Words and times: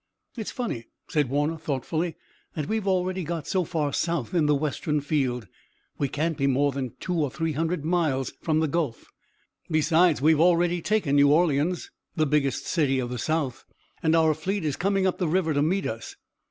"It's 0.35 0.49
funny," 0.49 0.87
said 1.09 1.29
Warner 1.29 1.57
thoughtfully, 1.59 2.15
"that 2.55 2.67
we've 2.67 2.87
already 2.87 3.23
got 3.23 3.47
so 3.47 3.63
far 3.63 3.93
south 3.93 4.33
in 4.33 4.47
the 4.47 4.55
western 4.55 4.99
field. 4.99 5.45
We 5.99 6.07
can't 6.07 6.35
be 6.39 6.47
more 6.47 6.71
than 6.71 6.95
two 6.99 7.13
or 7.13 7.29
three 7.29 7.51
hundred 7.51 7.85
miles 7.85 8.33
from 8.41 8.61
the 8.61 8.67
Gulf. 8.67 9.05
Besides, 9.69 10.19
we've 10.19 10.39
already 10.41 10.81
taken 10.81 11.17
New 11.17 11.29
Orleans, 11.31 11.91
the 12.15 12.25
biggest 12.25 12.65
city 12.65 12.97
of 12.97 13.11
the 13.11 13.19
South, 13.19 13.63
and 14.01 14.15
our 14.15 14.33
fleet 14.33 14.65
is 14.65 14.75
coming 14.75 15.05
up 15.05 15.19
the 15.19 15.27
river 15.27 15.53
to 15.53 15.61
meet 15.61 15.85
us. 15.85 16.15